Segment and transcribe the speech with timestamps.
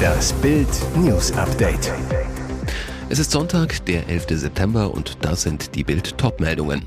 [0.00, 1.92] Das Bild News Update.
[3.08, 4.26] Es ist Sonntag, der 11.
[4.30, 6.86] September und das sind die Bild Topmeldungen.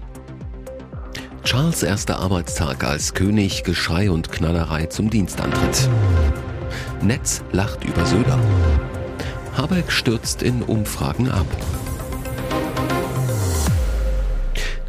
[1.44, 5.90] Charles erster Arbeitstag als König, Geschrei und Knallerei zum Dienstantritt.
[7.02, 8.40] Netz lacht über Söder.
[9.58, 11.48] Habeck stürzt in Umfragen ab.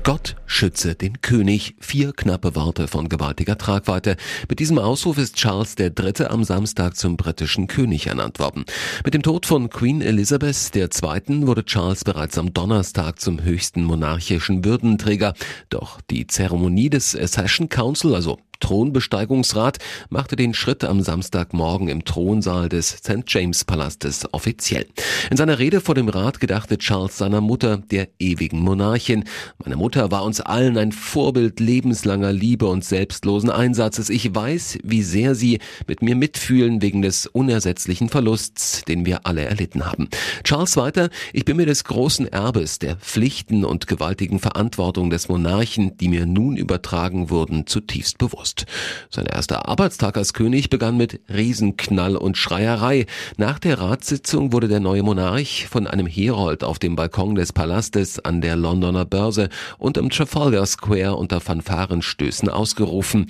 [0.05, 1.77] Gott schütze den König.
[1.80, 4.19] Vier knappe Worte von gewaltiger Tragweite.
[4.50, 6.27] Mit diesem Ausruf ist Charles III.
[6.27, 8.66] am Samstag zum britischen König ernannt worden.
[9.02, 11.47] Mit dem Tod von Queen Elizabeth II.
[11.47, 15.33] wurde Charles bereits am Donnerstag zum höchsten monarchischen Würdenträger.
[15.70, 19.77] Doch die Zeremonie des Accession Council, also Thronbesteigungsrat
[20.09, 23.24] machte den Schritt am Samstagmorgen im Thronsaal des St.
[23.27, 24.86] James Palastes offiziell.
[25.30, 29.24] In seiner Rede vor dem Rat gedachte Charles seiner Mutter, der ewigen Monarchin.
[29.62, 34.08] Meine Mutter war uns allen ein Vorbild lebenslanger Liebe und selbstlosen Einsatzes.
[34.08, 39.42] Ich weiß, wie sehr sie mit mir mitfühlen wegen des unersetzlichen Verlusts, den wir alle
[39.42, 40.08] erlitten haben.
[40.42, 45.98] Charles weiter, ich bin mir des großen Erbes, der Pflichten und gewaltigen Verantwortung des Monarchen,
[45.98, 48.53] die mir nun übertragen wurden, zutiefst bewusst.
[48.55, 48.66] August.
[49.10, 53.06] Sein erster Arbeitstag als König begann mit Riesenknall und Schreierei.
[53.36, 58.19] Nach der Ratssitzung wurde der neue Monarch von einem Herold auf dem Balkon des Palastes
[58.24, 63.28] an der Londoner Börse und im Trafalgar Square unter Fanfarenstößen ausgerufen.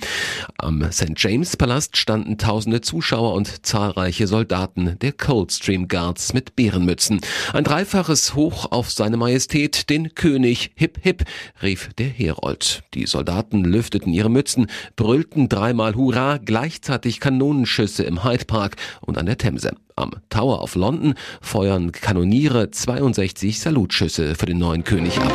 [0.57, 1.13] Am St.
[1.17, 7.21] James Palast standen tausende Zuschauer und zahlreiche Soldaten der Coldstream Guards mit Bärenmützen.
[7.53, 11.25] Ein dreifaches Hoch auf seine Majestät, den König, hip hip,
[11.61, 12.83] rief der Herold.
[12.93, 14.67] Die Soldaten lüfteten ihre Mützen,
[15.05, 19.75] brüllten dreimal Hurra, gleichzeitig Kanonenschüsse im Hyde Park und an der Themse.
[19.95, 25.31] Am Tower of London feuern Kanoniere 62 Salutschüsse für den neuen König ab.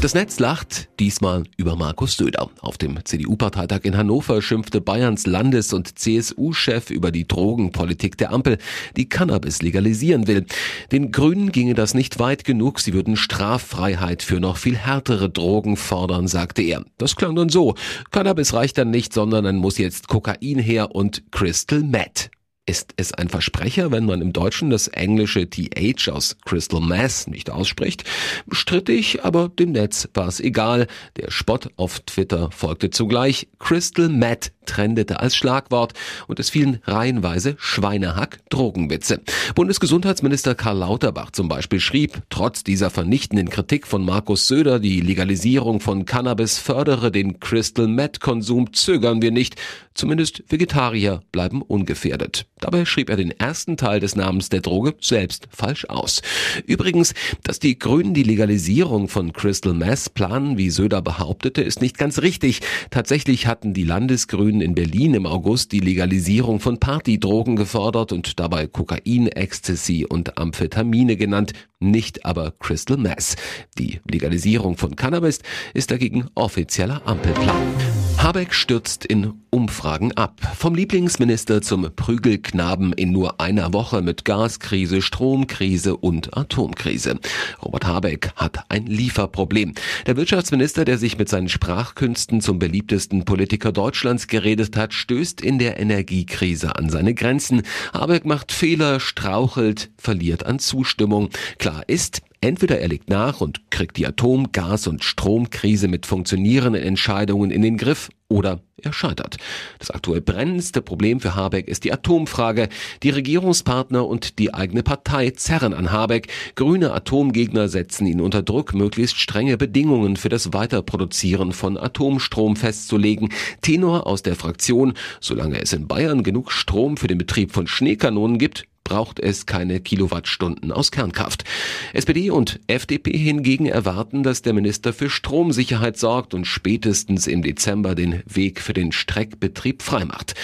[0.00, 2.48] Das Netz lacht diesmal über Markus Söder.
[2.62, 8.56] Auf dem CDU-Parteitag in Hannover schimpfte Bayerns Landes- und CSU-Chef über die Drogenpolitik der Ampel,
[8.96, 10.46] die Cannabis legalisieren will.
[10.90, 15.76] Den Grünen ginge das nicht weit genug, sie würden Straffreiheit für noch viel härtere Drogen
[15.76, 16.82] fordern, sagte er.
[16.96, 17.74] Das klang dann so.
[18.10, 22.30] Cannabis reicht dann nicht, sondern dann muss jetzt Kokain her und Crystal Meth.
[22.70, 27.50] Ist es ein Versprecher, wenn man im Deutschen das englische TH aus Crystal Mass nicht
[27.50, 28.04] ausspricht?
[28.52, 30.86] Strittig, aber dem Netz war es egal.
[31.16, 33.48] Der Spott auf Twitter folgte zugleich.
[33.58, 35.94] Crystal Matt trendete als Schlagwort
[36.28, 39.20] und es fielen reihenweise Schweinehack-Drogenwitze.
[39.54, 45.80] Bundesgesundheitsminister Karl Lauterbach zum Beispiel schrieb, trotz dieser vernichtenden Kritik von Markus Söder, die Legalisierung
[45.80, 49.56] von Cannabis fördere den Crystal Meth-Konsum, zögern wir nicht.
[49.94, 52.46] Zumindest Vegetarier bleiben ungefährdet.
[52.60, 56.22] Dabei schrieb er den ersten Teil des Namens der Droge selbst falsch aus.
[56.64, 61.98] Übrigens, dass die Grünen die Legalisierung von Crystal Meth planen, wie Söder behauptete, ist nicht
[61.98, 62.60] ganz richtig.
[62.90, 68.66] Tatsächlich hatten die Landesgrünen in Berlin im August die Legalisierung von Partydrogen gefordert und dabei
[68.66, 73.36] Kokain, Ecstasy und Amphetamine genannt, nicht aber Crystal Meth.
[73.78, 75.40] Die Legalisierung von Cannabis
[75.74, 77.99] ist dagegen offizieller Ampelplan.
[78.22, 80.40] Habeck stürzt in Umfragen ab.
[80.58, 87.18] Vom Lieblingsminister zum Prügelknaben in nur einer Woche mit Gaskrise, Stromkrise und Atomkrise.
[87.62, 89.72] Robert Habeck hat ein Lieferproblem.
[90.06, 95.58] Der Wirtschaftsminister, der sich mit seinen Sprachkünsten zum beliebtesten Politiker Deutschlands geredet hat, stößt in
[95.58, 97.62] der Energiekrise an seine Grenzen.
[97.94, 101.30] Habeck macht Fehler, strauchelt, verliert an Zustimmung.
[101.58, 106.82] Klar ist, Entweder er legt nach und kriegt die Atom-, Gas- und Stromkrise mit funktionierenden
[106.82, 109.36] Entscheidungen in den Griff oder er scheitert.
[109.78, 112.70] Das aktuell brennendste Problem für Habeck ist die Atomfrage.
[113.02, 116.28] Die Regierungspartner und die eigene Partei zerren an Habeck.
[116.54, 123.28] Grüne Atomgegner setzen ihn unter Druck, möglichst strenge Bedingungen für das Weiterproduzieren von Atomstrom festzulegen.
[123.60, 128.38] Tenor aus der Fraktion, solange es in Bayern genug Strom für den Betrieb von Schneekanonen
[128.38, 131.44] gibt, braucht es keine Kilowattstunden aus Kernkraft.
[131.92, 137.94] SPD und FDP hingegen erwarten, dass der Minister für Stromsicherheit sorgt und spätestens im Dezember
[137.94, 140.34] den Weg für den Streckbetrieb freimacht.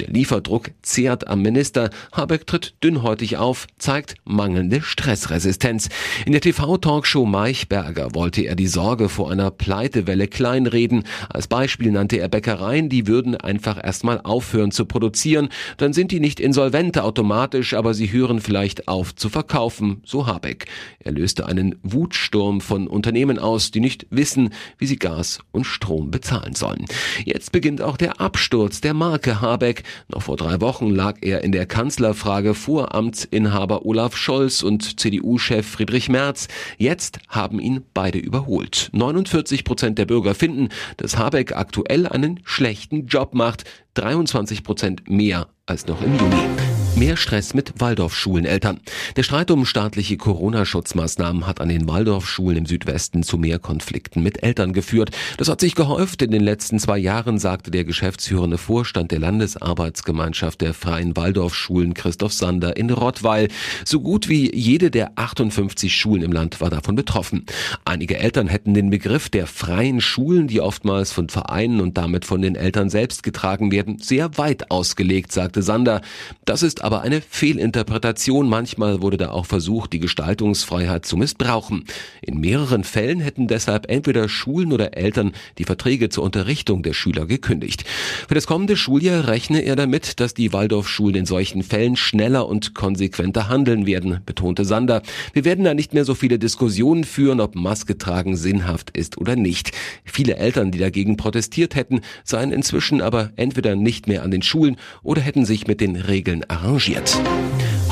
[0.00, 1.88] Der Lieferdruck zehrt am Minister.
[2.12, 5.88] Habeck tritt dünnhäutig auf, zeigt mangelnde Stressresistenz.
[6.26, 11.04] In der TV-Talkshow Maichberger wollte er die Sorge vor einer Pleitewelle kleinreden.
[11.30, 15.48] Als Beispiel nannte er Bäckereien, die würden einfach erstmal aufhören zu produzieren.
[15.78, 20.66] Dann sind die nicht insolvent automatisch, aber sie hören vielleicht auf zu verkaufen, so Habeck.
[20.98, 26.10] Er löste einen Wutsturm von Unternehmen aus, die nicht wissen, wie sie Gas und Strom
[26.10, 26.84] bezahlen sollen.
[27.24, 29.84] Jetzt beginnt auch der Absturz der Marke Habeck.
[30.08, 35.66] Noch vor drei Wochen lag er in der Kanzlerfrage vor Amtsinhaber Olaf Scholz und CDU-Chef
[35.66, 36.48] Friedrich Merz.
[36.78, 38.90] Jetzt haben ihn beide überholt.
[38.92, 43.64] 49 Prozent der Bürger finden, dass Habeck aktuell einen schlechten Job macht.
[43.94, 46.75] 23 Prozent mehr als noch im Juni.
[46.96, 48.80] Mehr Stress mit Waldorfschuleneltern.
[49.16, 54.42] Der Streit um staatliche Corona-Schutzmaßnahmen hat an den Waldorfschulen im Südwesten zu mehr Konflikten mit
[54.42, 55.10] Eltern geführt.
[55.36, 56.22] Das hat sich gehäuft.
[56.22, 62.32] In den letzten zwei Jahren sagte der geschäftsführende Vorstand der Landesarbeitsgemeinschaft der Freien Waldorfschulen Christoph
[62.32, 63.48] Sander in Rottweil.
[63.84, 67.44] So gut wie jede der 58 Schulen im Land war davon betroffen.
[67.84, 72.40] Einige Eltern hätten den Begriff der freien Schulen, die oftmals von Vereinen und damit von
[72.40, 76.00] den Eltern selbst getragen werden, sehr weit ausgelegt, sagte Sander.
[76.46, 78.48] Das ist aber eine Fehlinterpretation.
[78.48, 81.84] Manchmal wurde da auch versucht, die Gestaltungsfreiheit zu missbrauchen.
[82.22, 87.26] In mehreren Fällen hätten deshalb entweder Schulen oder Eltern die Verträge zur Unterrichtung der Schüler
[87.26, 87.82] gekündigt.
[88.28, 92.76] Für das kommende Schuljahr rechne er damit, dass die Waldorfschulen in solchen Fällen schneller und
[92.76, 95.02] konsequenter handeln werden, betonte Sander.
[95.32, 99.34] Wir werden da nicht mehr so viele Diskussionen führen, ob Maske tragen sinnhaft ist oder
[99.34, 99.72] nicht.
[100.04, 104.76] Viele Eltern, die dagegen protestiert hätten, seien inzwischen aber entweder nicht mehr an den Schulen
[105.02, 107.16] oder hätten sich mit den Regeln arrangiert arrangiert.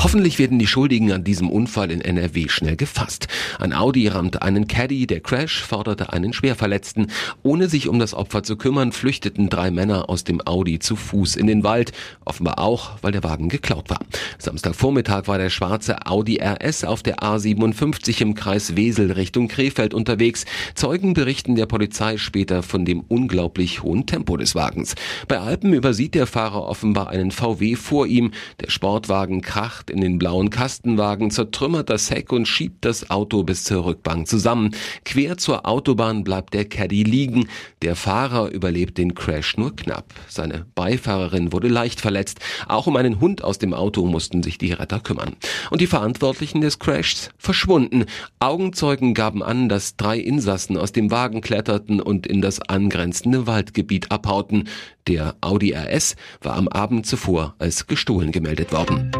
[0.05, 3.27] Hoffentlich werden die Schuldigen an diesem Unfall in NRW schnell gefasst.
[3.57, 7.07] Ein Audi rammte einen Caddy, der Crash forderte einen Schwerverletzten.
[7.41, 11.35] Ohne sich um das Opfer zu kümmern, flüchteten drei Männer aus dem Audi zu Fuß
[11.35, 11.91] in den Wald,
[12.23, 13.97] offenbar auch, weil der Wagen geklaut war.
[14.37, 20.45] Samstagvormittag war der schwarze Audi RS auf der A57 im Kreis Wesel Richtung Krefeld unterwegs.
[20.75, 24.93] Zeugen berichten der Polizei später von dem unglaublich hohen Tempo des Wagens.
[25.27, 28.33] Bei Alpen übersieht der Fahrer offenbar einen VW vor ihm.
[28.61, 33.63] Der Sportwagen kracht in den blauen Kastenwagen, zertrümmert das Heck und schiebt das Auto bis
[33.63, 34.75] zur Rückbank zusammen.
[35.05, 37.47] Quer zur Autobahn bleibt der Caddy liegen.
[37.81, 40.13] Der Fahrer überlebt den Crash nur knapp.
[40.27, 42.39] Seine Beifahrerin wurde leicht verletzt.
[42.67, 45.35] Auch um einen Hund aus dem Auto mussten sich die Retter kümmern.
[45.71, 48.05] Und die Verantwortlichen des Crashs verschwunden.
[48.39, 54.11] Augenzeugen gaben an, dass drei Insassen aus dem Wagen kletterten und in das angrenzende Waldgebiet
[54.11, 54.67] abhauten.
[55.07, 59.11] Der Audi RS war am Abend zuvor als gestohlen gemeldet worden.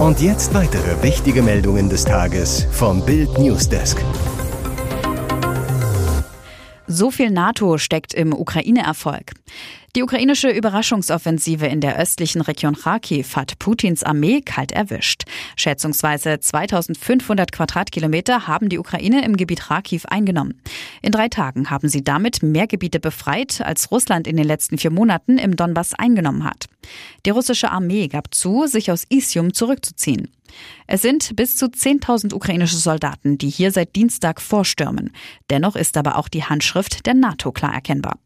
[0.00, 4.02] Und jetzt weitere wichtige Meldungen des Tages vom Bild Newsdesk.
[6.86, 9.32] So viel NATO steckt im Ukraine-Erfolg.
[9.96, 15.24] Die ukrainische Überraschungsoffensive in der östlichen Region Kharkiv hat Putins Armee kalt erwischt.
[15.56, 20.60] Schätzungsweise 2500 Quadratkilometer haben die Ukraine im Gebiet Kharkiv eingenommen.
[21.02, 24.92] In drei Tagen haben sie damit mehr Gebiete befreit, als Russland in den letzten vier
[24.92, 26.66] Monaten im Donbass eingenommen hat.
[27.26, 30.28] Die russische Armee gab zu, sich aus Isium zurückzuziehen.
[30.86, 35.12] Es sind bis zu 10.000 ukrainische Soldaten, die hier seit Dienstag vorstürmen.
[35.48, 38.18] Dennoch ist aber auch die Handschrift der NATO klar erkennbar.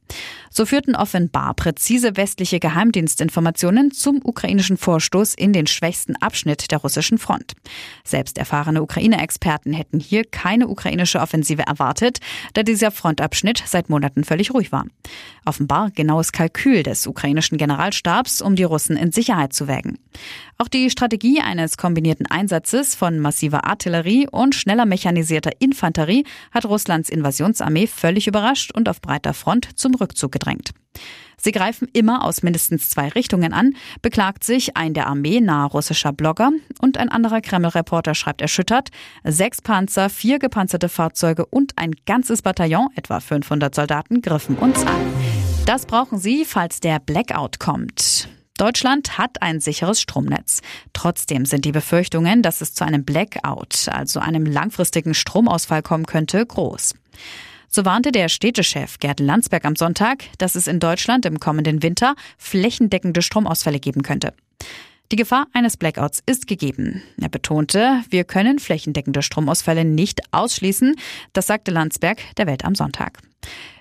[0.50, 7.18] So führten offenbar präzise westliche Geheimdienstinformationen zum ukrainischen Vorstoß in den schwächsten Abschnitt der russischen
[7.18, 7.54] Front.
[8.04, 12.18] Selbst erfahrene Ukraine-Experten hätten hier keine ukrainische Offensive erwartet,
[12.52, 14.86] da dieser Frontabschnitt seit Monaten völlig ruhig war.
[15.44, 19.98] Offenbar genaues Kalkül des ukrainischen Generalstabs, um die Russen in Sicherheit zu wägen.
[20.58, 27.08] Auch die Strategie eines kombinierten Einsatzes von massiver Artillerie und schneller mechanisierter Infanterie hat Russlands
[27.08, 30.72] Invasionsarmee völlig überrascht und auf breiter Front zum Rückzug gedrängt.
[31.44, 36.11] Sie greifen immer aus mindestens zwei Richtungen an, beklagt sich ein der Armee nahe russischer
[36.11, 36.50] Blogger
[36.81, 38.88] und ein anderer Kreml-Reporter schreibt erschüttert,
[39.25, 44.96] sechs Panzer, vier gepanzerte Fahrzeuge und ein ganzes Bataillon, etwa 500 Soldaten, griffen uns an.
[45.67, 48.31] Das brauchen sie, falls der Blackout kommt.
[48.56, 50.63] Deutschland hat ein sicheres Stromnetz.
[50.94, 56.46] Trotzdem sind die Befürchtungen, dass es zu einem Blackout, also einem langfristigen Stromausfall kommen könnte,
[56.46, 56.94] groß.
[57.74, 62.14] So warnte der Städtechef Gerd Landsberg am Sonntag, dass es in Deutschland im kommenden Winter
[62.38, 64.32] flächendeckende Stromausfälle geben könnte.
[65.10, 67.02] Die Gefahr eines Blackouts ist gegeben.
[67.20, 70.94] Er betonte, wir können flächendeckende Stromausfälle nicht ausschließen.
[71.32, 73.19] Das sagte Landsberg der Welt am Sonntag.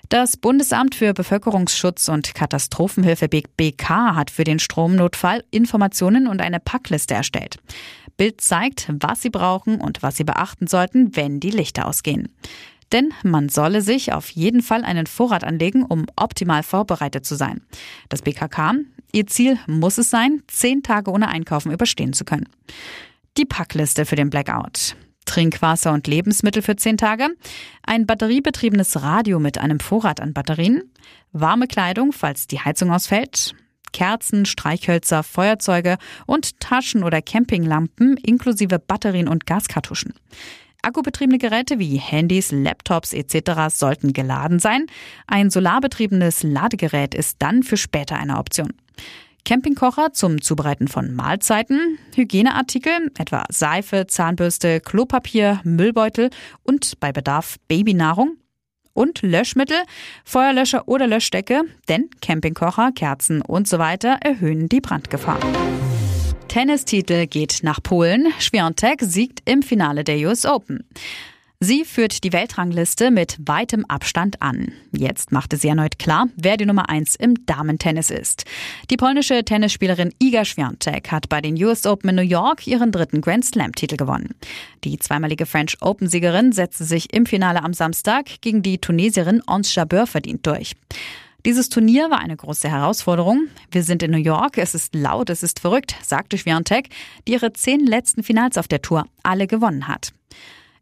[0.08, 7.14] Das Bundesamt für Bevölkerungsschutz und Katastrophenhilfe BK hat für den Stromnotfall Informationen und eine Packliste
[7.14, 7.58] erstellt.
[8.16, 12.28] Bild zeigt, was Sie brauchen und was Sie beachten sollten, wenn die Lichter ausgehen.
[12.94, 17.60] Denn man solle sich auf jeden Fall einen Vorrat anlegen, um optimal vorbereitet zu sein.
[18.08, 18.74] Das BKK,
[19.10, 22.48] ihr Ziel muss es sein, zehn Tage ohne Einkaufen überstehen zu können.
[23.36, 24.94] Die Packliste für den Blackout.
[25.24, 27.30] Trinkwasser und Lebensmittel für zehn Tage,
[27.82, 30.82] ein batteriebetriebenes Radio mit einem Vorrat an Batterien,
[31.32, 33.56] warme Kleidung, falls die Heizung ausfällt,
[33.92, 35.96] Kerzen, Streichhölzer, Feuerzeuge
[36.26, 40.14] und Taschen- oder Campinglampen inklusive Batterien und Gaskartuschen.
[40.84, 43.74] Akkubetriebene Geräte wie Handys, Laptops etc.
[43.74, 44.86] sollten geladen sein.
[45.26, 48.72] Ein solarbetriebenes Ladegerät ist dann für später eine Option.
[49.44, 56.30] Campingkocher zum Zubereiten von Mahlzeiten, Hygieneartikel, etwa Seife, Zahnbürste, Klopapier, Müllbeutel
[56.62, 58.38] und bei Bedarf Babynahrung
[58.94, 59.76] und Löschmittel,
[60.24, 65.38] Feuerlöscher oder Löschdecke, denn Campingkocher, Kerzen und so weiter erhöhen die Brandgefahr.
[66.48, 68.32] Tennistitel geht nach Polen.
[68.38, 70.84] Świątek siegt im Finale der US Open.
[71.60, 74.72] Sie führt die Weltrangliste mit weitem Abstand an.
[74.92, 78.44] Jetzt machte sie erneut klar, wer die Nummer 1 im Damentennis ist.
[78.90, 83.22] Die polnische Tennisspielerin Iga Świątek hat bei den US Open in New York ihren dritten
[83.22, 84.34] Grand Slam-Titel gewonnen.
[84.84, 90.06] Die zweimalige French Open-Siegerin setzte sich im Finale am Samstag gegen die Tunesierin Ons Jabeur
[90.06, 90.74] verdient durch.
[91.46, 93.48] Dieses Turnier war eine große Herausforderung.
[93.70, 96.88] Wir sind in New York, es ist laut, es ist verrückt, sagte Schwiontek,
[97.28, 100.12] die ihre zehn letzten Finals auf der Tour alle gewonnen hat.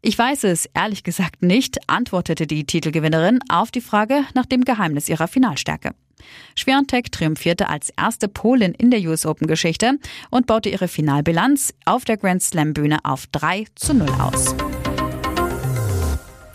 [0.01, 5.09] Ich weiß es ehrlich gesagt nicht, antwortete die Titelgewinnerin auf die Frage nach dem Geheimnis
[5.09, 5.95] ihrer Finalstärke.
[6.55, 12.05] Schwerontek triumphierte als erste Polin in der US Open Geschichte und baute ihre Finalbilanz auf
[12.05, 14.55] der Grand Slam Bühne auf 3 zu 0 aus.